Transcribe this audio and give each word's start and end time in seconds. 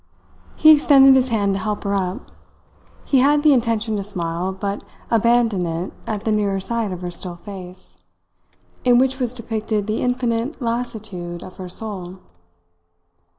He 0.55 0.71
extended 0.71 1.15
his 1.15 1.27
hand 1.29 1.53
to 1.53 1.59
help 1.59 1.83
her 1.83 1.93
up. 1.93 2.31
He 3.05 3.19
had 3.19 3.43
the 3.43 3.53
intention 3.53 3.97
to 3.97 4.03
smile, 4.03 4.51
but 4.51 4.83
abandoned 5.11 5.67
it 5.67 5.93
at 6.07 6.23
the 6.25 6.31
nearer 6.31 6.59
sight 6.59 6.91
of 6.91 7.01
her 7.03 7.11
still 7.11 7.35
face, 7.35 8.01
in 8.83 8.97
which 8.97 9.19
was 9.19 9.31
depicted 9.31 9.85
the 9.85 9.97
infinite 10.01 10.59
lassitude 10.59 11.43
of 11.43 11.57
her 11.57 11.69
soul. 11.69 12.17